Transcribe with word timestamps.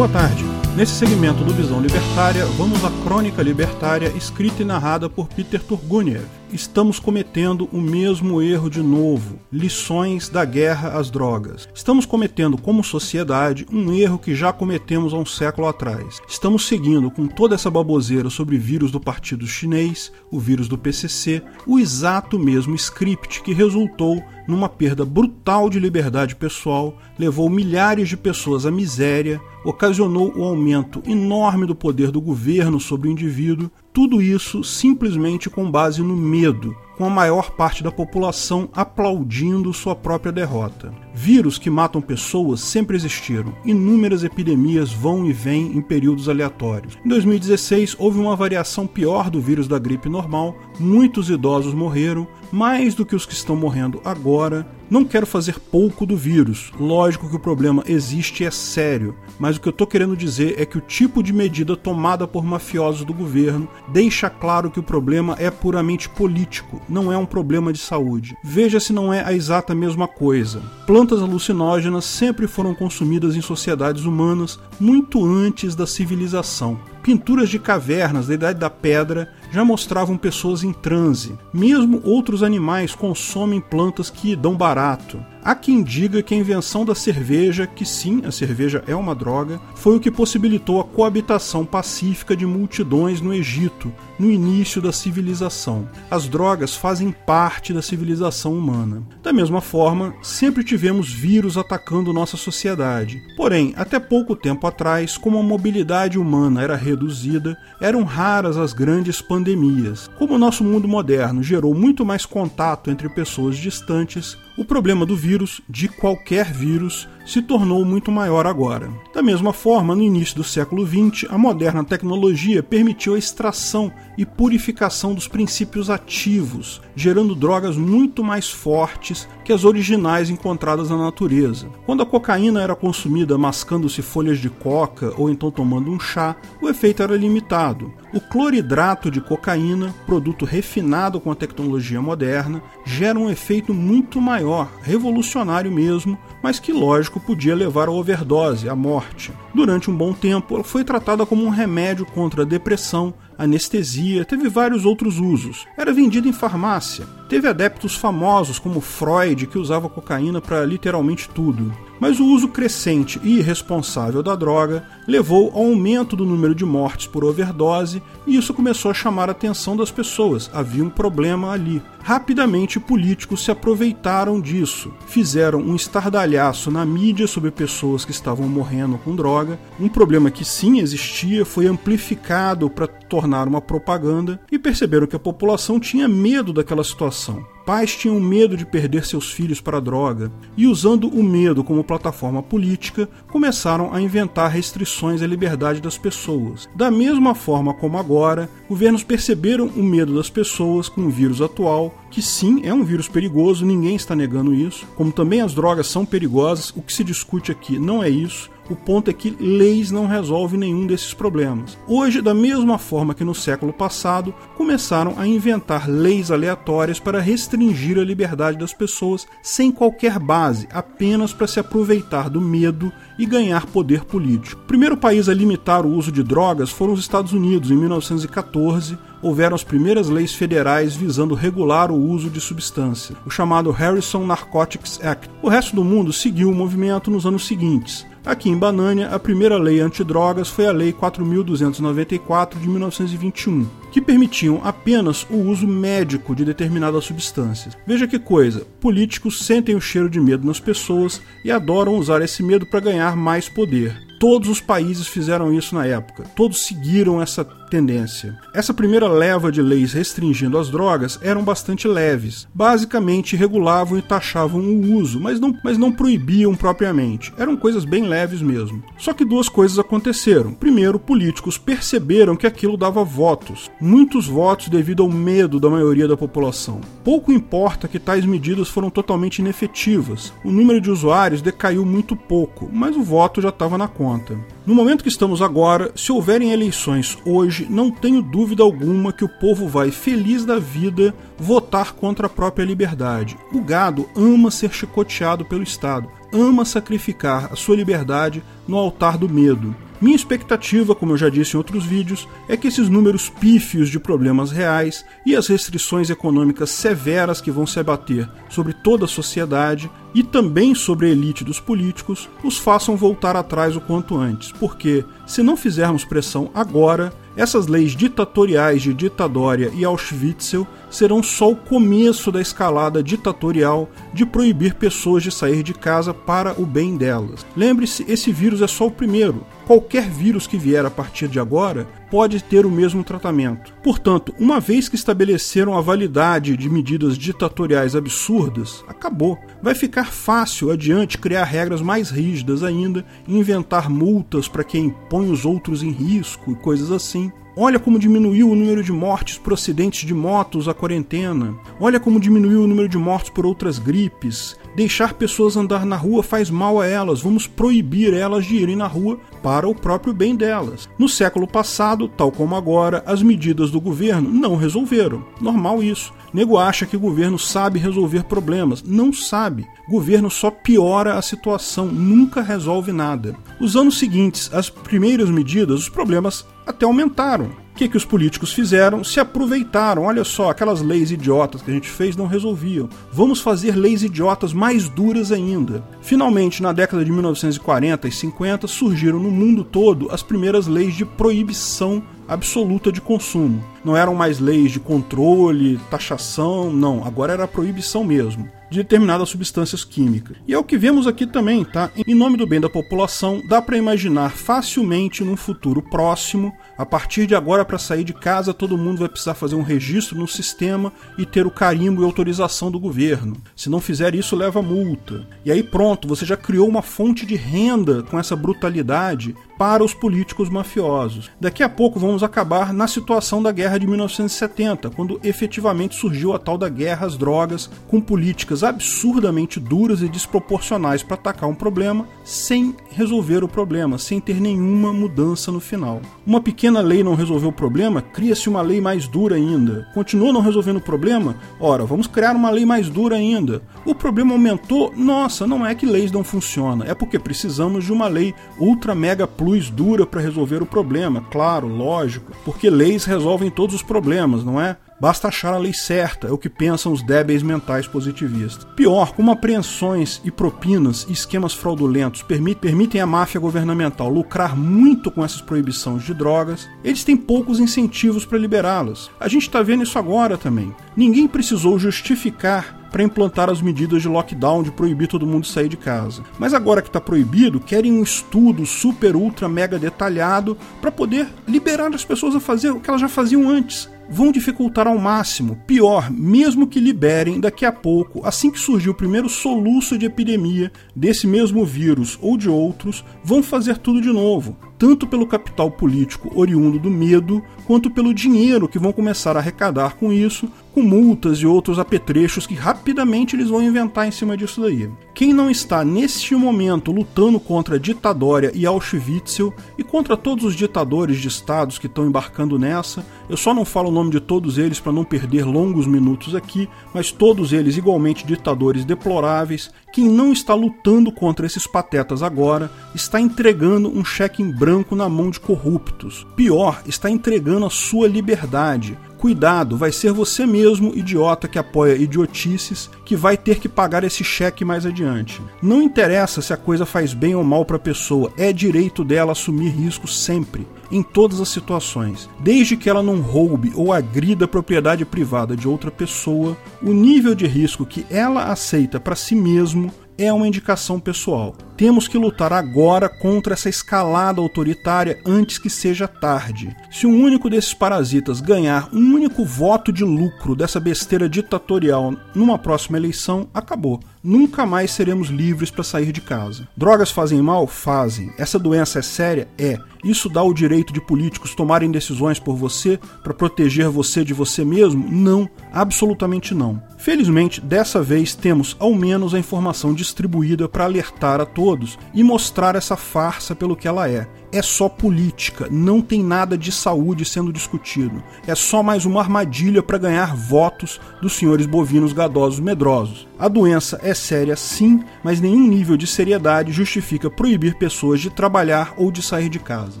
Boa 0.00 0.08
tarde. 0.08 0.42
Nesse 0.74 0.94
segmento 0.94 1.44
do 1.44 1.52
Visão 1.52 1.78
Libertária, 1.78 2.46
vamos 2.56 2.82
à 2.86 2.90
crônica 3.04 3.42
libertária 3.42 4.08
escrita 4.16 4.62
e 4.62 4.64
narrada 4.64 5.10
por 5.10 5.28
Peter 5.28 5.62
Turguniev. 5.62 6.24
Estamos 6.50 6.98
cometendo 6.98 7.68
o 7.70 7.80
mesmo 7.80 8.40
erro 8.40 8.70
de 8.70 8.82
novo. 8.82 9.38
Lições 9.52 10.30
da 10.30 10.42
guerra 10.42 10.98
às 10.98 11.10
drogas. 11.10 11.68
Estamos 11.74 12.06
cometendo, 12.06 12.56
como 12.56 12.82
sociedade, 12.82 13.66
um 13.70 13.92
erro 13.92 14.18
que 14.18 14.34
já 14.34 14.54
cometemos 14.54 15.12
há 15.12 15.18
um 15.18 15.26
século 15.26 15.68
atrás. 15.68 16.20
Estamos 16.26 16.66
seguindo 16.66 17.10
com 17.10 17.26
toda 17.26 17.54
essa 17.54 17.70
baboseira 17.70 18.30
sobre 18.30 18.56
vírus 18.56 18.90
do 18.90 18.98
Partido 18.98 19.46
Chinês, 19.46 20.10
o 20.30 20.40
vírus 20.40 20.66
do 20.66 20.78
PCC, 20.78 21.42
o 21.66 21.78
exato 21.78 22.38
mesmo 22.38 22.74
script 22.74 23.42
que 23.42 23.52
resultou 23.52 24.22
numa 24.48 24.68
perda 24.68 25.04
brutal 25.04 25.70
de 25.70 25.78
liberdade 25.78 26.34
pessoal, 26.34 26.98
levou 27.16 27.48
milhares 27.48 28.08
de 28.08 28.16
pessoas 28.16 28.66
à 28.66 28.70
miséria, 28.70 29.40
ocasionou 29.64 30.32
o 30.36 30.44
aumento 30.44 31.02
enorme 31.06 31.66
do 31.66 31.74
poder 31.74 32.10
do 32.10 32.20
governo 32.20 32.80
sobre 32.80 33.08
o 33.08 33.12
indivíduo, 33.12 33.70
tudo 33.92 34.22
isso 34.22 34.64
simplesmente 34.64 35.50
com 35.50 35.70
base 35.70 36.02
no 36.02 36.16
medo, 36.16 36.74
com 37.00 37.06
a 37.06 37.08
maior 37.10 37.52
parte 37.52 37.82
da 37.82 37.90
população 37.90 38.68
aplaudindo 38.74 39.72
sua 39.72 39.96
própria 39.96 40.30
derrota. 40.30 40.92
Vírus 41.14 41.56
que 41.56 41.70
matam 41.70 42.02
pessoas 42.02 42.60
sempre 42.60 42.94
existiram. 42.94 43.54
Inúmeras 43.64 44.22
epidemias 44.22 44.92
vão 44.92 45.24
e 45.24 45.32
vêm 45.32 45.74
em 45.74 45.80
períodos 45.80 46.28
aleatórios. 46.28 46.98
Em 47.02 47.08
2016, 47.08 47.96
houve 47.98 48.20
uma 48.20 48.36
variação 48.36 48.86
pior 48.86 49.30
do 49.30 49.40
vírus 49.40 49.66
da 49.66 49.78
gripe 49.78 50.10
normal, 50.10 50.54
muitos 50.78 51.30
idosos 51.30 51.72
morreram, 51.72 52.28
mais 52.52 52.94
do 52.94 53.06
que 53.06 53.16
os 53.16 53.24
que 53.24 53.32
estão 53.32 53.56
morrendo 53.56 54.00
agora. 54.04 54.66
Não 54.90 55.04
quero 55.04 55.24
fazer 55.24 55.60
pouco 55.60 56.04
do 56.04 56.16
vírus. 56.16 56.72
Lógico 56.78 57.28
que 57.28 57.36
o 57.36 57.40
problema 57.40 57.84
existe 57.86 58.42
e 58.42 58.46
é 58.46 58.50
sério, 58.50 59.14
mas 59.38 59.56
o 59.56 59.60
que 59.60 59.68
eu 59.68 59.70
estou 59.70 59.86
querendo 59.86 60.16
dizer 60.16 60.60
é 60.60 60.66
que 60.66 60.76
o 60.76 60.80
tipo 60.80 61.22
de 61.22 61.32
medida 61.32 61.76
tomada 61.76 62.26
por 62.26 62.44
mafiosos 62.44 63.04
do 63.04 63.14
governo 63.14 63.68
deixa 63.92 64.28
claro 64.28 64.68
que 64.68 64.80
o 64.80 64.82
problema 64.82 65.36
é 65.38 65.48
puramente 65.48 66.08
político, 66.08 66.82
não 66.90 67.12
é 67.12 67.16
um 67.16 67.24
problema 67.24 67.72
de 67.72 67.78
saúde. 67.78 68.36
Veja 68.42 68.80
se 68.80 68.92
não 68.92 69.12
é 69.12 69.24
a 69.24 69.32
exata 69.32 69.74
mesma 69.74 70.08
coisa. 70.08 70.60
Plantas 70.86 71.22
alucinógenas 71.22 72.04
sempre 72.04 72.46
foram 72.46 72.74
consumidas 72.74 73.36
em 73.36 73.40
sociedades 73.40 74.04
humanas 74.04 74.58
muito 74.80 75.24
antes 75.24 75.74
da 75.74 75.86
civilização. 75.86 76.80
Pinturas 77.02 77.48
de 77.48 77.58
cavernas 77.58 78.26
da 78.26 78.34
Idade 78.34 78.58
da 78.58 78.70
Pedra 78.70 79.32
já 79.50 79.64
mostravam 79.64 80.16
pessoas 80.16 80.62
em 80.62 80.72
transe. 80.72 81.38
Mesmo 81.52 82.00
outros 82.04 82.42
animais 82.42 82.94
consomem 82.94 83.60
plantas 83.60 84.10
que 84.10 84.36
dão 84.36 84.54
barato. 84.54 85.18
Há 85.42 85.54
quem 85.54 85.82
diga 85.82 86.22
que 86.22 86.34
a 86.34 86.36
invenção 86.36 86.84
da 86.84 86.94
cerveja, 86.94 87.66
que 87.66 87.84
sim, 87.84 88.22
a 88.26 88.30
cerveja 88.30 88.84
é 88.86 88.94
uma 88.94 89.14
droga, 89.14 89.58
foi 89.74 89.96
o 89.96 90.00
que 90.00 90.10
possibilitou 90.10 90.78
a 90.78 90.84
coabitação 90.84 91.64
pacífica 91.64 92.36
de 92.36 92.44
multidões 92.44 93.22
no 93.22 93.32
Egito, 93.32 93.90
no 94.18 94.30
início 94.30 94.82
da 94.82 94.92
civilização. 94.92 95.88
As 96.10 96.28
drogas 96.28 96.76
fazem 96.76 97.10
parte 97.10 97.72
da 97.72 97.80
civilização 97.80 98.52
humana. 98.52 99.02
Da 99.22 99.32
mesma 99.32 99.62
forma, 99.62 100.14
sempre 100.22 100.62
tivemos 100.62 101.10
vírus 101.10 101.56
atacando 101.56 102.12
nossa 102.12 102.36
sociedade. 102.36 103.22
Porém, 103.34 103.72
até 103.78 103.98
pouco 103.98 104.36
tempo 104.36 104.66
atrás, 104.70 105.18
como 105.18 105.38
a 105.38 105.42
mobilidade 105.42 106.18
humana 106.18 106.62
era 106.62 106.74
reduzida, 106.74 107.56
eram 107.80 108.02
raras 108.02 108.56
as 108.56 108.72
grandes 108.72 109.20
pandemias. 109.20 110.08
Como 110.18 110.34
o 110.34 110.38
nosso 110.38 110.64
mundo 110.64 110.88
moderno 110.88 111.42
gerou 111.42 111.74
muito 111.74 112.04
mais 112.04 112.24
contato 112.24 112.90
entre 112.90 113.08
pessoas 113.08 113.56
distantes, 113.56 114.38
o 114.60 114.64
problema 114.64 115.06
do 115.06 115.16
vírus, 115.16 115.62
de 115.66 115.88
qualquer 115.88 116.52
vírus, 116.52 117.08
se 117.24 117.40
tornou 117.40 117.82
muito 117.82 118.12
maior 118.12 118.46
agora. 118.46 118.90
Da 119.14 119.22
mesma 119.22 119.54
forma, 119.54 119.94
no 119.94 120.02
início 120.02 120.36
do 120.36 120.44
século 120.44 120.86
XX, 120.86 121.30
a 121.30 121.38
moderna 121.38 121.82
tecnologia 121.82 122.62
permitiu 122.62 123.14
a 123.14 123.18
extração 123.18 123.90
e 124.18 124.26
purificação 124.26 125.14
dos 125.14 125.26
princípios 125.26 125.88
ativos, 125.88 126.82
gerando 126.94 127.34
drogas 127.34 127.76
muito 127.76 128.22
mais 128.22 128.50
fortes 128.50 129.26
que 129.44 129.52
as 129.52 129.64
originais 129.64 130.28
encontradas 130.28 130.90
na 130.90 130.98
natureza. 130.98 131.68
Quando 131.86 132.02
a 132.02 132.06
cocaína 132.06 132.60
era 132.60 132.74
consumida 132.74 133.38
mascando-se 133.38 134.02
folhas 134.02 134.38
de 134.38 134.50
coca 134.50 135.14
ou 135.16 135.30
então 135.30 135.50
tomando 135.50 135.90
um 135.90 135.98
chá, 135.98 136.36
o 136.60 136.68
efeito 136.68 137.02
era 137.02 137.16
limitado. 137.16 137.92
O 138.12 138.20
cloridrato 138.20 139.10
de 139.10 139.20
cocaína, 139.20 139.94
produto 140.04 140.44
refinado 140.44 141.20
com 141.20 141.30
a 141.30 141.34
tecnologia 141.34 142.02
moderna, 142.02 142.60
gera 142.84 143.18
um 143.18 143.30
efeito 143.30 143.72
muito 143.72 144.20
maior, 144.20 144.49
revolucionário 144.82 145.70
mesmo, 145.70 146.18
mas 146.42 146.58
que 146.58 146.72
lógico 146.72 147.20
podia 147.20 147.54
levar 147.54 147.88
à 147.88 147.90
overdose, 147.90 148.68
à 148.68 148.74
morte. 148.74 149.32
Durante 149.54 149.90
um 149.90 149.96
bom 149.96 150.12
tempo, 150.12 150.54
ela 150.54 150.64
foi 150.64 150.84
tratada 150.84 151.24
como 151.26 151.44
um 151.44 151.50
remédio 151.50 152.06
contra 152.06 152.42
a 152.42 152.46
depressão, 152.46 153.14
anestesia, 153.38 154.24
teve 154.24 154.48
vários 154.48 154.84
outros 154.84 155.18
usos. 155.18 155.66
Era 155.76 155.92
vendida 155.92 156.28
em 156.28 156.32
farmácia. 156.32 157.06
Teve 157.28 157.48
adeptos 157.48 157.96
famosos 157.96 158.58
como 158.58 158.80
Freud, 158.80 159.46
que 159.46 159.58
usava 159.58 159.88
cocaína 159.88 160.40
para 160.40 160.64
literalmente 160.64 161.28
tudo. 161.28 161.72
Mas 161.98 162.20
o 162.20 162.26
uso 162.26 162.48
crescente 162.48 163.20
e 163.22 163.38
irresponsável 163.38 164.22
da 164.22 164.34
droga 164.34 164.86
levou 165.06 165.50
ao 165.54 165.70
aumento 165.70 166.16
do 166.16 166.26
número 166.26 166.54
de 166.54 166.64
mortes 166.64 167.06
por 167.06 167.24
overdose 167.24 168.02
e 168.26 168.36
isso 168.36 168.54
começou 168.54 168.90
a 168.90 168.94
chamar 168.94 169.28
a 169.28 169.32
atenção 169.32 169.76
das 169.76 169.90
pessoas. 169.90 170.50
Havia 170.52 170.84
um 170.84 170.90
problema 170.90 171.50
ali. 171.50 171.82
Rapidamente, 172.02 172.80
políticos 172.80 173.44
se 173.44 173.50
aproveitaram 173.50 174.40
disso, 174.40 174.92
fizeram 175.06 175.60
um 175.60 175.76
estardalhaço 175.76 176.70
na 176.70 176.84
mídia 176.84 177.26
sobre 177.26 177.50
pessoas 177.50 178.04
que 178.04 178.10
estavam 178.10 178.48
morrendo 178.48 178.98
com 178.98 179.14
droga. 179.14 179.58
Um 179.78 179.88
problema 179.88 180.30
que 180.30 180.44
sim 180.44 180.80
existia 180.80 181.44
foi 181.44 181.66
amplificado 181.66 182.70
para 182.70 182.86
tornar 182.86 183.46
uma 183.46 183.60
propaganda 183.60 184.40
e 184.50 184.58
perceberam 184.58 185.06
que 185.06 185.16
a 185.16 185.20
população 185.20 185.78
tinha 185.78 186.08
medo 186.08 186.52
daquela 186.52 186.82
situação. 186.82 187.44
Pais 187.66 187.94
tinham 187.94 188.18
medo 188.18 188.56
de 188.56 188.66
perder 188.66 189.04
seus 189.04 189.30
filhos 189.30 189.60
para 189.60 189.76
a 189.76 189.80
droga 189.80 190.32
e, 190.56 190.66
usando 190.66 191.08
o 191.08 191.22
medo 191.22 191.62
como 191.62 191.84
plataforma 191.84 192.42
política, 192.42 193.08
começaram 193.30 193.92
a 193.92 194.00
inventar 194.00 194.50
restrições 194.50 194.99
à 195.08 195.26
liberdade 195.26 195.80
das 195.80 195.96
pessoas. 195.96 196.68
Da 196.74 196.90
mesma 196.90 197.34
forma 197.34 197.72
como 197.72 197.98
agora, 197.98 198.50
governos 198.68 199.02
perceberam 199.02 199.66
o 199.66 199.82
medo 199.82 200.14
das 200.14 200.28
pessoas 200.28 200.88
com 200.88 201.02
o 201.02 201.10
vírus 201.10 201.40
atual, 201.40 201.94
que 202.10 202.20
sim 202.20 202.60
é 202.64 202.74
um 202.74 202.84
vírus 202.84 203.08
perigoso, 203.08 203.64
ninguém 203.64 203.96
está 203.96 204.14
negando 204.14 204.54
isso, 204.54 204.86
como 204.96 205.12
também 205.12 205.40
as 205.40 205.54
drogas 205.54 205.86
são 205.86 206.04
perigosas, 206.04 206.70
o 206.70 206.82
que 206.82 206.92
se 206.92 207.04
discute 207.04 207.50
aqui 207.50 207.78
não 207.78 208.02
é 208.02 208.08
isso. 208.08 208.50
O 208.70 208.76
ponto 208.76 209.10
é 209.10 209.12
que 209.12 209.36
leis 209.40 209.90
não 209.90 210.06
resolvem 210.06 210.60
nenhum 210.60 210.86
desses 210.86 211.12
problemas. 211.12 211.76
Hoje, 211.88 212.22
da 212.22 212.32
mesma 212.32 212.78
forma 212.78 213.14
que 213.14 213.24
no 213.24 213.34
século 213.34 213.72
passado, 213.72 214.32
começaram 214.56 215.14
a 215.18 215.26
inventar 215.26 215.90
leis 215.90 216.30
aleatórias 216.30 217.00
para 217.00 217.20
restringir 217.20 217.98
a 217.98 218.04
liberdade 218.04 218.56
das 218.56 218.72
pessoas 218.72 219.26
sem 219.42 219.72
qualquer 219.72 220.20
base, 220.20 220.68
apenas 220.72 221.32
para 221.32 221.48
se 221.48 221.58
aproveitar 221.58 222.30
do 222.30 222.40
medo 222.40 222.92
e 223.18 223.26
ganhar 223.26 223.66
poder 223.66 224.04
político. 224.04 224.62
O 224.62 224.66
primeiro 224.66 224.96
país 224.96 225.28
a 225.28 225.34
limitar 225.34 225.84
o 225.84 225.92
uso 225.92 226.12
de 226.12 226.22
drogas 226.22 226.70
foram 226.70 226.92
os 226.92 227.00
Estados 227.00 227.32
Unidos, 227.32 227.72
em 227.72 227.76
1914. 227.76 228.96
Houveram 229.20 229.56
as 229.56 229.64
primeiras 229.64 230.08
leis 230.08 230.32
federais 230.32 230.94
visando 230.94 231.34
regular 231.34 231.90
o 231.90 231.96
uso 231.96 232.30
de 232.30 232.40
substâncias, 232.40 233.18
o 233.26 233.30
chamado 233.30 233.70
Harrison 233.72 234.24
Narcotics 234.24 235.00
Act. 235.04 235.28
O 235.42 235.48
resto 235.48 235.74
do 235.74 235.84
mundo 235.84 236.12
seguiu 236.12 236.50
o 236.50 236.54
movimento 236.54 237.10
nos 237.10 237.26
anos 237.26 237.46
seguintes. 237.46 238.06
Aqui 238.24 238.50
em 238.50 238.56
Banânia, 238.56 239.08
a 239.08 239.18
primeira 239.18 239.56
lei 239.56 239.80
antidrogas 239.80 240.48
foi 240.48 240.66
a 240.66 240.72
Lei 240.72 240.92
4.294 240.92 242.58
de 242.58 242.68
1921, 242.68 243.66
que 243.90 244.00
permitiam 244.00 244.60
apenas 244.62 245.26
o 245.30 245.36
uso 245.36 245.66
médico 245.66 246.34
de 246.34 246.44
determinadas 246.44 247.04
substâncias. 247.04 247.76
Veja 247.86 248.06
que 248.06 248.18
coisa: 248.18 248.66
políticos 248.78 249.44
sentem 249.44 249.74
o 249.74 249.80
cheiro 249.80 250.10
de 250.10 250.20
medo 250.20 250.46
nas 250.46 250.60
pessoas 250.60 251.20
e 251.44 251.50
adoram 251.50 251.96
usar 251.96 252.20
esse 252.20 252.42
medo 252.42 252.66
para 252.66 252.80
ganhar 252.80 253.16
mais 253.16 253.48
poder. 253.48 253.96
Todos 254.20 254.50
os 254.50 254.60
países 254.60 255.06
fizeram 255.06 255.50
isso 255.50 255.74
na 255.74 255.86
época, 255.86 256.24
todos 256.36 256.66
seguiram 256.66 257.22
essa 257.22 257.42
tendência. 257.70 258.36
Essa 258.52 258.74
primeira 258.74 259.08
leva 259.08 259.50
de 259.50 259.62
leis 259.62 259.92
restringindo 259.92 260.58
as 260.58 260.68
drogas 260.68 261.18
eram 261.22 261.42
bastante 261.42 261.86
leves. 261.86 262.46
Basicamente 262.52 263.36
regulavam 263.36 263.96
e 263.96 264.02
taxavam 264.02 264.60
o 264.60 264.94
uso, 264.96 265.20
mas 265.20 265.38
não, 265.38 265.56
mas 265.64 265.78
não 265.78 265.92
proibiam 265.92 266.54
propriamente. 266.54 267.32
Eram 267.38 267.56
coisas 267.56 267.84
bem 267.84 268.06
leves 268.06 268.42
mesmo. 268.42 268.82
Só 268.98 269.12
que 269.12 269.24
duas 269.24 269.48
coisas 269.48 269.78
aconteceram. 269.78 270.52
Primeiro, 270.52 270.98
políticos 270.98 271.56
perceberam 271.56 272.36
que 272.36 272.46
aquilo 272.46 272.76
dava 272.76 273.04
votos, 273.04 273.70
muitos 273.80 274.26
votos 274.26 274.68
devido 274.68 275.02
ao 275.02 275.08
medo 275.08 275.60
da 275.60 275.70
maioria 275.70 276.08
da 276.08 276.16
população. 276.16 276.80
Pouco 277.04 277.32
importa 277.32 277.86
que 277.86 277.98
tais 277.98 278.26
medidas 278.26 278.68
foram 278.68 278.90
totalmente 278.90 279.38
inefetivas. 279.38 280.32
O 280.44 280.50
número 280.50 280.80
de 280.80 280.90
usuários 280.90 281.40
decaiu 281.40 281.86
muito 281.86 282.16
pouco, 282.16 282.68
mas 282.72 282.96
o 282.96 283.02
voto 283.02 283.40
já 283.40 283.50
estava 283.50 283.78
na 283.78 283.86
conta. 283.86 284.36
No 284.66 284.74
momento 284.74 285.02
que 285.02 285.08
estamos 285.08 285.40
agora, 285.40 285.90
se 285.96 286.12
houverem 286.12 286.52
eleições 286.52 287.18
hoje, 287.24 287.59
não 287.68 287.90
tenho 287.90 288.22
dúvida 288.22 288.62
alguma 288.62 289.12
que 289.12 289.24
o 289.24 289.28
povo 289.28 289.68
vai, 289.68 289.90
feliz 289.90 290.44
da 290.44 290.58
vida, 290.58 291.14
votar 291.38 291.92
contra 291.92 292.26
a 292.26 292.30
própria 292.30 292.64
liberdade. 292.64 293.36
O 293.52 293.60
gado 293.60 294.08
ama 294.14 294.50
ser 294.50 294.72
chicoteado 294.72 295.44
pelo 295.44 295.62
Estado, 295.62 296.08
ama 296.32 296.64
sacrificar 296.64 297.52
a 297.52 297.56
sua 297.56 297.76
liberdade 297.76 298.42
no 298.66 298.76
altar 298.76 299.18
do 299.18 299.28
medo. 299.28 299.74
Minha 300.00 300.16
expectativa, 300.16 300.94
como 300.94 301.12
eu 301.12 301.16
já 301.18 301.28
disse 301.28 301.54
em 301.54 301.58
outros 301.58 301.84
vídeos, 301.84 302.26
é 302.48 302.56
que 302.56 302.68
esses 302.68 302.88
números 302.88 303.28
pífios 303.28 303.90
de 303.90 304.00
problemas 304.00 304.50
reais 304.50 305.04
e 305.26 305.36
as 305.36 305.46
restrições 305.46 306.08
econômicas 306.08 306.70
severas 306.70 307.38
que 307.38 307.50
vão 307.50 307.66
se 307.66 307.78
abater 307.78 308.26
sobre 308.48 308.72
toda 308.72 309.04
a 309.04 309.08
sociedade 309.08 309.90
e 310.14 310.22
também 310.22 310.74
sobre 310.74 311.06
a 311.06 311.10
elite 311.10 311.44
dos 311.44 311.60
políticos 311.60 312.30
os 312.42 312.56
façam 312.56 312.96
voltar 312.96 313.36
atrás 313.36 313.76
o 313.76 313.80
quanto 313.80 314.16
antes, 314.16 314.52
porque 314.52 315.04
se 315.26 315.42
não 315.42 315.54
fizermos 315.54 316.02
pressão 316.02 316.50
agora, 316.54 317.12
essas 317.36 317.66
leis 317.66 317.92
ditatoriais 317.92 318.82
de 318.82 318.92
Ditadória 318.92 319.70
e 319.74 319.84
Auschwitzel 319.84 320.66
serão 320.90 321.22
só 321.22 321.50
o 321.50 321.56
começo 321.56 322.32
da 322.32 322.40
escalada 322.40 323.02
ditatorial 323.02 323.88
de 324.12 324.26
proibir 324.26 324.74
pessoas 324.74 325.22
de 325.22 325.30
sair 325.30 325.62
de 325.62 325.72
casa 325.72 326.12
para 326.12 326.60
o 326.60 326.66
bem 326.66 326.96
delas. 326.96 327.46
Lembre-se, 327.56 328.04
esse 328.08 328.32
vírus 328.32 328.60
é 328.60 328.66
só 328.66 328.86
o 328.86 328.90
primeiro. 328.90 329.46
Qualquer 329.66 330.08
vírus 330.08 330.46
que 330.46 330.56
vier 330.56 330.84
a 330.84 330.90
partir 330.90 331.28
de 331.28 331.38
agora 331.38 331.86
pode 332.10 332.42
ter 332.42 332.66
o 332.66 332.70
mesmo 332.70 333.04
tratamento. 333.04 333.72
Portanto, 333.82 334.34
uma 334.38 334.58
vez 334.58 334.88
que 334.88 334.96
estabeleceram 334.96 335.76
a 335.76 335.80
validade 335.80 336.56
de 336.56 336.68
medidas 336.68 337.16
ditatoriais 337.16 337.94
absurdas, 337.94 338.84
acabou. 338.88 339.38
Vai 339.62 339.74
ficar 339.74 340.06
fácil 340.06 340.70
adiante 340.70 341.18
criar 341.18 341.44
regras 341.44 341.80
mais 341.80 342.10
rígidas 342.10 342.62
ainda, 342.62 343.04
inventar 343.28 343.88
multas 343.88 344.48
para 344.48 344.64
quem 344.64 344.90
põe 345.08 345.30
os 345.30 345.44
outros 345.44 345.82
em 345.82 345.90
risco 345.90 346.52
e 346.52 346.56
coisas 346.56 346.90
assim. 346.90 347.30
Olha 347.56 347.78
como 347.78 347.98
diminuiu 347.98 348.48
o 348.48 348.54
número 348.54 348.82
de 348.82 348.92
mortes 348.92 349.36
por 349.36 349.52
acidentes 349.52 350.06
de 350.06 350.14
motos 350.14 350.68
a 350.68 350.74
quarentena. 350.74 351.54
Olha 351.80 351.98
como 351.98 352.20
diminuiu 352.20 352.62
o 352.62 352.66
número 352.66 352.88
de 352.88 352.96
mortes 352.96 353.30
por 353.30 353.44
outras 353.44 353.78
gripes. 353.78 354.56
Deixar 354.74 355.14
pessoas 355.14 355.56
andar 355.56 355.84
na 355.84 355.96
rua 355.96 356.22
faz 356.22 356.50
mal 356.50 356.80
a 356.80 356.86
elas. 356.86 357.20
Vamos 357.20 357.46
proibir 357.46 358.14
elas 358.14 358.44
de 358.44 358.56
irem 358.56 358.76
na 358.76 358.86
rua 358.86 359.18
para 359.42 359.68
o 359.68 359.74
próprio 359.74 360.12
bem 360.14 360.36
delas. 360.36 360.88
No 360.98 361.08
século 361.08 361.46
passado, 361.46 362.08
tal 362.08 362.30
como 362.30 362.54
agora, 362.54 363.02
as 363.06 363.22
medidas 363.22 363.70
do 363.70 363.80
governo 363.80 364.30
não 364.30 364.56
resolveram. 364.56 365.24
Normal 365.40 365.82
isso. 365.82 366.12
Nego 366.32 366.56
acha 366.58 366.86
que 366.86 366.96
o 366.96 367.00
governo 367.00 367.38
sabe 367.38 367.78
resolver 367.78 368.24
problemas. 368.24 368.82
Não 368.82 369.12
sabe. 369.12 369.66
O 369.88 369.92
governo 369.92 370.30
só 370.30 370.50
piora 370.50 371.14
a 371.14 371.22
situação, 371.22 371.86
nunca 371.86 372.40
resolve 372.40 372.92
nada. 372.92 373.36
Os 373.60 373.74
anos 373.74 373.98
seguintes, 373.98 374.48
as 374.52 374.70
primeiras 374.70 375.28
medidas, 375.28 375.80
os 375.80 375.88
problemas 375.88 376.46
até 376.66 376.84
aumentaram. 376.84 377.50
Que, 377.80 377.88
que 377.88 377.96
os 377.96 378.04
políticos 378.04 378.52
fizeram? 378.52 379.02
Se 379.02 379.18
aproveitaram. 379.20 380.02
Olha 380.02 380.22
só, 380.22 380.50
aquelas 380.50 380.82
leis 380.82 381.10
idiotas 381.10 381.62
que 381.62 381.70
a 381.70 381.72
gente 381.72 381.88
fez 381.88 382.14
não 382.14 382.26
resolviam. 382.26 382.90
Vamos 383.10 383.40
fazer 383.40 383.74
leis 383.74 384.02
idiotas 384.02 384.52
mais 384.52 384.86
duras 384.86 385.32
ainda. 385.32 385.82
Finalmente, 386.02 386.62
na 386.62 386.74
década 386.74 387.02
de 387.02 387.10
1940 387.10 388.06
e 388.06 388.12
50, 388.12 388.66
surgiram 388.66 389.18
no 389.18 389.30
mundo 389.30 389.64
todo 389.64 390.12
as 390.12 390.22
primeiras 390.22 390.66
leis 390.66 390.94
de 390.94 391.06
proibição 391.06 392.02
absoluta 392.28 392.92
de 392.92 393.00
consumo. 393.00 393.64
Não 393.82 393.96
eram 393.96 394.14
mais 394.14 394.40
leis 394.40 394.72
de 394.72 394.78
controle, 394.78 395.80
taxação, 395.90 396.70
não, 396.70 397.02
agora 397.06 397.32
era 397.32 397.48
proibição 397.48 398.04
mesmo 398.04 398.59
de 398.70 398.78
determinadas 398.78 399.28
substâncias 399.28 399.84
químicas. 399.84 400.36
E 400.46 400.54
é 400.54 400.58
o 400.58 400.64
que 400.64 400.78
vemos 400.78 401.06
aqui 401.06 401.26
também, 401.26 401.64
tá? 401.64 401.90
Em 402.06 402.14
nome 402.14 402.36
do 402.36 402.46
bem 402.46 402.60
da 402.60 402.70
população, 402.70 403.42
dá 403.48 403.60
para 403.60 403.76
imaginar 403.76 404.30
facilmente 404.30 405.24
num 405.24 405.36
futuro 405.36 405.82
próximo, 405.82 406.52
a 406.78 406.86
partir 406.86 407.26
de 407.26 407.34
agora 407.34 407.64
para 407.64 407.78
sair 407.78 408.04
de 408.04 408.14
casa, 408.14 408.54
todo 408.54 408.78
mundo 408.78 409.00
vai 409.00 409.08
precisar 409.08 409.34
fazer 409.34 409.54
um 409.54 409.62
registro 409.62 410.18
no 410.18 410.26
sistema 410.26 410.92
e 411.18 411.26
ter 411.26 411.46
o 411.46 411.50
carimbo 411.50 412.02
e 412.02 412.04
autorização 412.04 412.70
do 412.70 412.80
governo. 412.80 413.36
Se 413.54 413.68
não 413.68 413.80
fizer 413.80 414.14
isso, 414.14 414.36
leva 414.36 414.62
multa. 414.62 415.26
E 415.44 415.52
aí 415.52 415.62
pronto, 415.62 416.08
você 416.08 416.24
já 416.24 416.36
criou 416.36 416.68
uma 416.68 416.82
fonte 416.82 417.26
de 417.26 417.34
renda 417.34 418.02
com 418.04 418.18
essa 418.18 418.34
brutalidade 418.34 419.34
para 419.58 419.84
os 419.84 419.92
políticos 419.92 420.48
mafiosos. 420.48 421.30
Daqui 421.38 421.62
a 421.62 421.68
pouco 421.68 422.00
vamos 422.00 422.22
acabar 422.22 422.72
na 422.72 422.88
situação 422.88 423.42
da 423.42 423.52
guerra 423.52 423.76
de 423.76 423.86
1970, 423.86 424.88
quando 424.88 425.20
efetivamente 425.22 425.94
surgiu 425.94 426.32
a 426.32 426.38
tal 426.38 426.56
da 426.56 426.68
guerra 426.70 427.06
às 427.06 427.18
drogas, 427.18 427.68
com 427.86 428.00
políticas 428.00 428.59
absurdamente 428.62 429.60
duras 429.60 430.02
e 430.02 430.08
desproporcionais 430.08 431.02
para 431.02 431.14
atacar 431.14 431.48
um 431.48 431.54
problema 431.54 432.06
sem 432.24 432.74
resolver 432.90 433.42
o 433.42 433.48
problema, 433.48 433.98
sem 433.98 434.20
ter 434.20 434.40
nenhuma 434.40 434.92
mudança 434.92 435.50
no 435.50 435.60
final. 435.60 436.00
Uma 436.26 436.40
pequena 436.40 436.80
lei 436.80 437.02
não 437.02 437.14
resolveu 437.14 437.48
o 437.48 437.52
problema, 437.52 438.02
cria-se 438.02 438.48
uma 438.48 438.62
lei 438.62 438.80
mais 438.80 439.06
dura 439.06 439.36
ainda. 439.36 439.88
Continua 439.94 440.32
não 440.32 440.40
resolvendo 440.40 440.76
o 440.76 440.82
problema? 440.82 441.36
Ora, 441.58 441.84
vamos 441.84 442.06
criar 442.06 442.36
uma 442.36 442.50
lei 442.50 442.64
mais 442.64 442.88
dura 442.88 443.16
ainda. 443.16 443.62
O 443.84 443.94
problema 443.94 444.32
aumentou? 444.32 444.92
Nossa, 444.96 445.46
não 445.46 445.66
é 445.66 445.74
que 445.74 445.86
leis 445.86 446.12
não 446.12 446.24
funcionam, 446.24 446.86
é 446.86 446.94
porque 446.94 447.18
precisamos 447.18 447.84
de 447.84 447.92
uma 447.92 448.08
lei 448.08 448.34
ultra 448.58 448.94
mega 448.94 449.26
plus 449.26 449.70
dura 449.70 450.06
para 450.06 450.20
resolver 450.20 450.62
o 450.62 450.66
problema, 450.66 451.20
claro, 451.30 451.66
lógico, 451.66 452.32
porque 452.44 452.70
leis 452.70 453.04
resolvem 453.04 453.50
todos 453.50 453.74
os 453.74 453.82
problemas, 453.82 454.44
não 454.44 454.60
é? 454.60 454.76
Basta 455.00 455.28
achar 455.28 455.54
a 455.54 455.58
lei 455.58 455.72
certa, 455.72 456.28
é 456.28 456.30
o 456.30 456.36
que 456.36 456.50
pensam 456.50 456.92
os 456.92 457.02
débeis 457.02 457.42
mentais 457.42 457.86
positivistas. 457.86 458.66
Pior, 458.76 459.14
como 459.14 459.30
apreensões 459.30 460.20
e 460.24 460.30
propinas 460.30 461.06
e 461.08 461.12
esquemas 461.12 461.54
fraudulentos 461.54 462.22
permitem 462.22 463.00
à 463.00 463.06
máfia 463.06 463.40
governamental 463.40 464.10
lucrar 464.10 464.54
muito 464.54 465.10
com 465.10 465.24
essas 465.24 465.40
proibições 465.40 466.02
de 466.02 466.12
drogas, 466.12 466.68
eles 466.84 467.02
têm 467.02 467.16
poucos 467.16 467.60
incentivos 467.60 468.26
para 468.26 468.38
liberá-las. 468.38 469.10
A 469.18 469.26
gente 469.26 469.42
está 469.42 469.62
vendo 469.62 469.84
isso 469.84 469.98
agora 469.98 470.36
também. 470.36 470.74
Ninguém 470.94 471.26
precisou 471.26 471.78
justificar 471.78 472.79
para 472.90 473.02
implantar 473.02 473.48
as 473.48 473.62
medidas 473.62 474.02
de 474.02 474.08
lockdown, 474.08 474.62
de 474.62 474.70
proibir 474.70 475.08
todo 475.08 475.26
mundo 475.26 475.46
sair 475.46 475.68
de 475.68 475.76
casa. 475.76 476.22
Mas 476.38 476.54
agora 476.54 476.82
que 476.82 476.88
está 476.88 477.00
proibido, 477.00 477.60
querem 477.60 477.92
um 477.92 478.02
estudo 478.02 478.66
super, 478.66 479.16
ultra, 479.16 479.48
mega 479.48 479.78
detalhado 479.78 480.56
para 480.80 480.92
poder 480.92 481.28
liberar 481.46 481.94
as 481.94 482.04
pessoas 482.04 482.34
a 482.34 482.40
fazer 482.40 482.70
o 482.70 482.80
que 482.80 482.88
elas 482.88 483.00
já 483.00 483.08
faziam 483.08 483.48
antes 483.48 483.88
vão 484.10 484.32
dificultar 484.32 484.88
ao 484.88 484.98
máximo. 484.98 485.56
Pior, 485.68 486.10
mesmo 486.10 486.66
que 486.66 486.80
liberem 486.80 487.38
daqui 487.38 487.64
a 487.64 487.70
pouco, 487.70 488.26
assim 488.26 488.50
que 488.50 488.58
surgir 488.58 488.90
o 488.90 488.94
primeiro 488.94 489.28
soluço 489.28 489.96
de 489.96 490.06
epidemia 490.06 490.72
desse 490.94 491.28
mesmo 491.28 491.64
vírus 491.64 492.18
ou 492.20 492.36
de 492.36 492.48
outros, 492.48 493.04
vão 493.22 493.40
fazer 493.40 493.78
tudo 493.78 494.00
de 494.00 494.12
novo 494.12 494.56
tanto 494.80 495.06
pelo 495.06 495.26
capital 495.26 495.70
político 495.70 496.32
oriundo 496.34 496.78
do 496.78 496.88
medo, 496.90 497.42
quanto 497.66 497.90
pelo 497.90 498.14
dinheiro 498.14 498.66
que 498.66 498.78
vão 498.78 498.94
começar 498.94 499.36
a 499.36 499.38
arrecadar 499.38 499.94
com 499.96 500.10
isso, 500.10 500.48
com 500.72 500.82
multas 500.82 501.36
e 501.40 501.46
outros 501.46 501.78
apetrechos 501.78 502.46
que 502.46 502.54
rapidamente 502.54 503.36
eles 503.36 503.50
vão 503.50 503.62
inventar 503.62 504.08
em 504.08 504.10
cima 504.10 504.38
disso 504.38 504.62
daí. 504.62 504.88
Quem 505.20 505.34
não 505.34 505.50
está 505.50 505.84
neste 505.84 506.34
momento 506.34 506.90
lutando 506.90 507.38
contra 507.38 507.76
a 507.76 507.78
ditadória 507.78 508.50
e 508.54 508.64
Auschwitzel 508.64 509.52
e 509.76 509.84
contra 509.84 510.16
todos 510.16 510.46
os 510.46 510.56
ditadores 510.56 511.18
de 511.18 511.28
estados 511.28 511.78
que 511.78 511.86
estão 511.86 512.06
embarcando 512.06 512.58
nessa, 512.58 513.04
eu 513.28 513.36
só 513.36 513.52
não 513.52 513.66
falo 513.66 513.90
o 513.90 513.92
nome 513.92 514.12
de 514.12 514.18
todos 514.18 514.56
eles 514.56 514.80
para 514.80 514.92
não 514.92 515.04
perder 515.04 515.44
longos 515.44 515.86
minutos 515.86 516.34
aqui, 516.34 516.66
mas 516.94 517.12
todos 517.12 517.52
eles 517.52 517.76
igualmente 517.76 518.26
ditadores 518.26 518.82
deploráveis, 518.82 519.70
quem 519.92 520.08
não 520.08 520.32
está 520.32 520.54
lutando 520.54 521.12
contra 521.12 521.44
esses 521.44 521.66
patetas 521.66 522.22
agora 522.22 522.70
está 522.94 523.20
entregando 523.20 523.90
um 523.90 524.02
cheque 524.02 524.42
em 524.42 524.50
branco 524.50 524.96
na 524.96 525.06
mão 525.06 525.28
de 525.28 525.38
corruptos. 525.38 526.26
Pior, 526.34 526.82
está 526.86 527.10
entregando 527.10 527.66
a 527.66 527.70
sua 527.70 528.08
liberdade. 528.08 528.96
Cuidado, 529.20 529.76
vai 529.76 529.92
ser 529.92 530.12
você 530.12 530.46
mesmo, 530.46 530.96
idiota 530.96 531.46
que 531.46 531.58
apoia 531.58 531.94
idiotices, 531.94 532.88
que 533.04 533.14
vai 533.14 533.36
ter 533.36 533.58
que 533.58 533.68
pagar 533.68 534.02
esse 534.02 534.24
cheque 534.24 534.64
mais 534.64 534.86
adiante. 534.86 535.42
Não 535.62 535.82
interessa 535.82 536.40
se 536.40 536.54
a 536.54 536.56
coisa 536.56 536.86
faz 536.86 537.12
bem 537.12 537.34
ou 537.34 537.44
mal 537.44 537.66
para 537.66 537.76
a 537.76 537.78
pessoa, 537.78 538.32
é 538.38 538.50
direito 538.50 539.04
dela 539.04 539.32
assumir 539.32 539.68
risco 539.68 540.08
sempre, 540.08 540.66
em 540.90 541.02
todas 541.02 541.38
as 541.38 541.50
situações. 541.50 542.30
Desde 542.40 542.78
que 542.78 542.88
ela 542.88 543.02
não 543.02 543.20
roube 543.20 543.70
ou 543.74 543.92
agrida 543.92 544.46
a 544.46 544.48
propriedade 544.48 545.04
privada 545.04 545.54
de 545.54 545.68
outra 545.68 545.90
pessoa, 545.90 546.56
o 546.82 546.94
nível 546.94 547.34
de 547.34 547.46
risco 547.46 547.84
que 547.84 548.06
ela 548.08 548.44
aceita 548.44 548.98
para 548.98 549.14
si 549.14 549.34
mesmo 549.34 549.92
é 550.16 550.32
uma 550.32 550.48
indicação 550.48 550.98
pessoal. 550.98 551.54
Temos 551.80 552.06
que 552.06 552.18
lutar 552.18 552.52
agora 552.52 553.08
contra 553.08 553.54
essa 553.54 553.70
escalada 553.70 554.38
autoritária 554.38 555.18
antes 555.24 555.56
que 555.56 555.70
seja 555.70 556.06
tarde. 556.06 556.76
Se 556.90 557.06
um 557.06 557.24
único 557.24 557.48
desses 557.48 557.72
parasitas 557.72 558.42
ganhar 558.42 558.90
um 558.92 559.14
único 559.14 559.46
voto 559.46 559.90
de 559.90 560.04
lucro 560.04 560.54
dessa 560.54 560.78
besteira 560.78 561.26
ditatorial 561.26 562.14
numa 562.34 562.58
próxima 562.58 562.98
eleição, 562.98 563.48
acabou. 563.54 563.98
Nunca 564.22 564.66
mais 564.66 564.90
seremos 564.90 565.28
livres 565.28 565.70
para 565.70 565.82
sair 565.82 566.12
de 566.12 566.20
casa. 566.20 566.68
Drogas 566.76 567.10
fazem 567.10 567.40
mal? 567.40 567.66
Fazem. 567.66 568.30
Essa 568.36 568.58
doença 568.58 568.98
é 568.98 569.02
séria? 569.02 569.48
É. 569.56 569.78
Isso 570.04 570.28
dá 570.28 570.42
o 570.42 570.52
direito 570.52 570.92
de 570.92 571.00
políticos 571.00 571.54
tomarem 571.54 571.90
decisões 571.90 572.38
por 572.38 572.54
você 572.54 572.98
para 573.22 573.32
proteger 573.32 573.88
você 573.88 574.22
de 574.22 574.34
você 574.34 574.64
mesmo? 574.64 575.06
Não, 575.10 575.48
absolutamente 575.72 576.54
não. 576.54 576.82
Felizmente, 576.98 577.62
dessa 577.62 578.02
vez 578.02 578.34
temos 578.34 578.76
ao 578.78 578.94
menos 578.94 579.34
a 579.34 579.38
informação 579.38 579.94
distribuída 579.94 580.68
para 580.68 580.84
alertar 580.84 581.40
a 581.40 581.46
todos 581.70 581.96
e 582.12 582.24
mostrar 582.24 582.74
essa 582.74 582.96
farsa 582.96 583.54
pelo 583.54 583.76
que 583.76 583.86
ela 583.86 584.08
é. 584.08 584.26
É 584.52 584.60
só 584.60 584.88
política, 584.88 585.68
não 585.70 586.02
tem 586.02 586.24
nada 586.24 586.58
de 586.58 586.72
saúde 586.72 587.24
sendo 587.24 587.52
discutido. 587.52 588.20
É 588.44 588.54
só 588.56 588.82
mais 588.82 589.06
uma 589.06 589.20
armadilha 589.20 589.80
para 589.80 589.98
ganhar 589.98 590.34
votos 590.34 591.00
dos 591.22 591.34
senhores 591.34 591.66
bovinos 591.66 592.12
gadosos 592.12 592.58
medrosos. 592.58 593.28
A 593.38 593.46
doença 593.46 594.00
é 594.02 594.12
séria 594.12 594.56
sim, 594.56 595.04
mas 595.22 595.40
nenhum 595.40 595.68
nível 595.68 595.96
de 595.96 596.08
seriedade 596.08 596.72
justifica 596.72 597.30
proibir 597.30 597.76
pessoas 597.76 598.20
de 598.20 598.28
trabalhar 598.28 598.92
ou 598.96 599.12
de 599.12 599.22
sair 599.22 599.48
de 599.48 599.60
casa. 599.60 600.00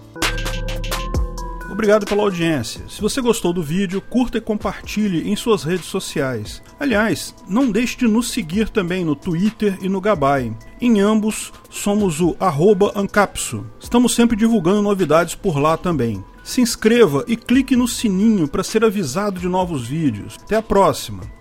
Obrigado 1.80 2.04
pela 2.04 2.24
audiência. 2.24 2.84
Se 2.90 3.00
você 3.00 3.22
gostou 3.22 3.54
do 3.54 3.62
vídeo, 3.62 4.02
curta 4.02 4.36
e 4.36 4.40
compartilhe 4.40 5.30
em 5.30 5.34
suas 5.34 5.64
redes 5.64 5.86
sociais. 5.86 6.62
Aliás, 6.78 7.34
não 7.48 7.70
deixe 7.70 7.96
de 7.96 8.06
nos 8.06 8.30
seguir 8.30 8.68
também 8.68 9.02
no 9.02 9.16
Twitter 9.16 9.78
e 9.80 9.88
no 9.88 9.98
Gabay. 9.98 10.52
Em 10.78 11.00
ambos, 11.00 11.50
somos 11.70 12.20
o 12.20 12.36
Ancapso. 12.94 13.64
Estamos 13.80 14.14
sempre 14.14 14.36
divulgando 14.36 14.82
novidades 14.82 15.34
por 15.34 15.58
lá 15.58 15.78
também. 15.78 16.22
Se 16.44 16.60
inscreva 16.60 17.24
e 17.26 17.34
clique 17.34 17.74
no 17.74 17.88
sininho 17.88 18.46
para 18.46 18.62
ser 18.62 18.84
avisado 18.84 19.40
de 19.40 19.48
novos 19.48 19.88
vídeos. 19.88 20.36
Até 20.38 20.56
a 20.56 20.62
próxima! 20.62 21.22